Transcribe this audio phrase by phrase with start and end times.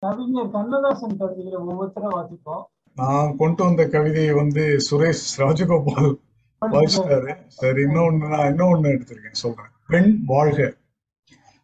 [0.00, 2.62] கவிஞர் கண்ணதாசன் கவிதைகளை ஒவ்வொருத்தரும் வாசிப்போம்.
[2.94, 6.14] நான் கொண்டு வந்த கவிதையை வந்து சுரேஷ் ராஜகோபால்
[6.60, 9.70] வாசிட்டாரு சரி இன்னொன்னு நான் இன்னொன்னு எடுத்திருக்கேன் சொல்றேன்.
[9.86, 10.74] பெண் வாழ்க.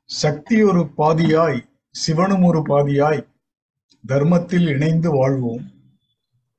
[0.04, 3.26] சக்தி ஒரு பாதியாய் சிவனும் ஒரு பாதியாய்
[4.06, 5.64] தர்மத்தில் இணைந்து வாழ்வோம்.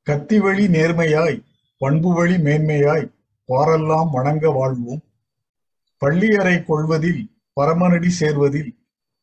[0.04, 1.44] கத்தி வழி நேர்மையாய்
[1.78, 3.12] பண்பு வழி மேன்மையாய்
[3.48, 5.02] பாரெல்லாம் வணங்க வாழ்வோம்.
[5.98, 7.32] பள்ளியறை கொள்வதில்
[7.62, 8.76] பரமனடி சேர்வதில்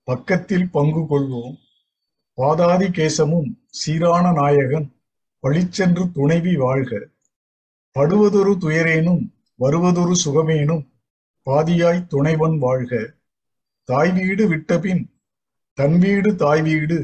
[0.04, 1.62] பக்கத்தில் பங்கு கொள்வோம்.
[2.38, 4.86] பாதாதி கேசமும் சீரான நாயகன்
[5.42, 6.92] பழிச்சென்று துணைவி வாழ்க.
[7.96, 9.22] படுவதொரு துயரேனும்
[9.54, 10.82] வருவதொரு சுகமேனும்
[11.46, 12.92] பாதியாய் துணைவன் வாழ்க.
[13.88, 15.02] தாய் வீடு விட்டபின்
[15.78, 16.98] தன் வீடு தாய் வீடு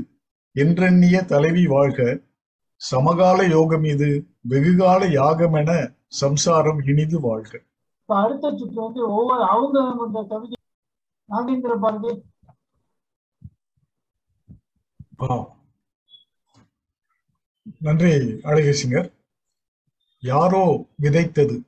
[0.56, 2.18] என்றெண்ணிய தலைவி வாழ்க.
[2.80, 5.70] சமகால யோகம் இது வெகுகால யாகமென
[6.06, 7.52] சம்சாரம் இனிது வாழ்க.
[8.09, 9.78] அடுத்த சுற்று வந்து ஒவ்வொரு அவங்க
[10.28, 10.59] கவிதை
[11.28, 12.12] நாகேந்திர பாரதி
[15.20, 15.59] ஆ.
[17.80, 18.10] நன்றி
[18.42, 19.12] அழகேசிங்கர்
[20.21, 21.62] யாரோ விதைத்தது.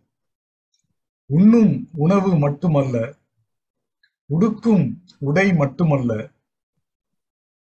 [1.27, 3.17] உண்ணும் உணவு மட்டுமல்ல
[4.31, 6.31] உடுக்கும் உடை மட்டுமல்ல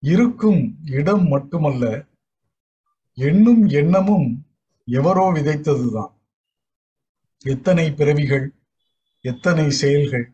[0.00, 2.06] இருக்கும் இடம் மட்டுமல்ல
[3.14, 4.46] எண்ணும் எண்ணமும்
[4.84, 6.12] எவரோ விதைத்ததுதான்.
[7.38, 8.54] எத்தனை பிறவிகள்
[9.20, 10.32] எத்தனை செயல்கள்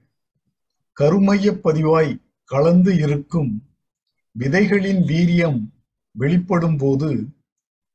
[0.93, 3.74] கருமையப் பதிவாய் கலந்து இருக்கும்
[4.39, 5.61] விதைகளின் வீரியம்
[6.11, 7.27] வெளிப்படும் போது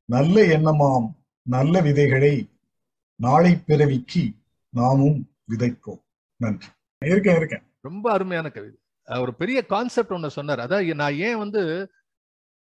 [0.05, 2.49] நல்ல எண்ணமாம் நல்ல விதைகளை
[3.15, 4.31] நாளை பிறவிக்கு
[4.69, 6.01] நாமும் விதைப்போம்.
[6.35, 6.67] நன்றி.
[7.05, 7.63] இருக்கேன் இருக்கேன்.
[7.81, 8.79] ரொம்ப அருமையான கவிதை.
[9.21, 10.59] ஒரு பெரிய கான்செப்ட் ஒண்ணு சொன்னார்.
[10.59, 11.91] அதான் நான் ஏன் வந்து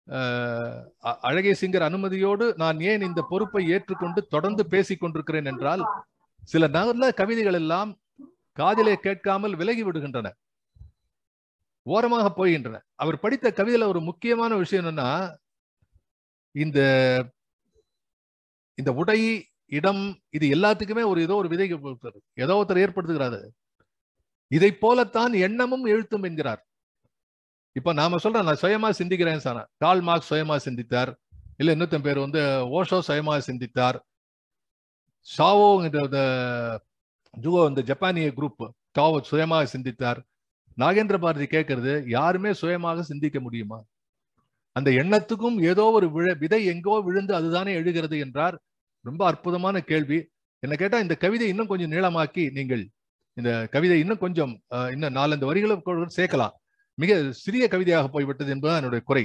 [0.10, 5.86] அஹ், அ- அழகே சிங்கர் அனுமதியோடு நான் ஏன் இந்த பொறுப்பை ஏற்றுக்கொண்டு தொடர்ந்து பேசிக் கொண்டிருக்கிறேன் என்றால்
[6.44, 7.98] சில நல்ல கவிதைகள் எல்லாம்
[8.54, 10.32] காதிலே கேட்காமல் விலகி விடுகின்றன.
[11.86, 12.80] ஓரமாக போகின்றன.
[12.96, 15.10] அவர் படித்த கவிதையில ஒரு முக்கியமான விஷயம் என்னன்னா
[16.56, 16.80] இந்த
[18.78, 19.20] இந்த உடை
[19.66, 22.20] இடம் இது எல்லாத்துக்குமே ஒரு ஏதோ ஒரு விதை கொடுக்கிறது.
[22.34, 23.40] ஏதோ ஒருத்தர் ஏற்படுத்துகிறாரு.
[24.48, 26.62] இதை போலத்தான் எண்ணமும் எழுத்தும் என்கிறார்.
[27.76, 31.12] இப்ப நாம சொல்றோம் நான் சுயமா சிந்திக்கிறேன் சார் கால் மார்க் சுயமா சிந்தித்தார்
[31.58, 32.42] இல்ல இன்னொருத்தன் பேர் வந்து
[32.80, 33.98] ஓஷோ சுயமா சிந்தித்தார்
[35.28, 36.00] ஷாவோ இந்த
[37.42, 38.64] ஜுவோ இந்த ஜப்பானிய குரூப்
[39.00, 40.20] டாவோ சுயமாக சிந்தித்தார்
[40.78, 43.80] நாகேந்திர பாரதி கேட்கறது யாருமே சுயமாக சிந்திக்க முடியுமா?
[44.76, 48.56] அந்த எண்ணத்துக்கும் ஏதோ ஒரு விழ விதை எங்கோ விழுந்து அதுதானே எழுகிறது என்றார்.
[49.06, 50.20] ரொம்ப அற்புதமான கேள்வி.
[50.64, 52.84] என்ன கேட்டா இந்த கவிதை இன்னும் கொஞ்சம் நீளமாக்கி நீங்கள்
[53.38, 55.84] இந்த கவிதை இன்னும் கொஞ்சம் அஹ், இன்னும் நாலந்து வரிகளும்
[56.18, 56.54] சேர்க்கலாம்.
[56.98, 57.12] மிக
[57.42, 59.22] சிறிய கவிதையாக போய்விட்டது என்பதுதான் என்னுடைய குறை.